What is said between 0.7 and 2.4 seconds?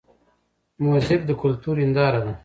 موزیک د کلتور هنداره ده.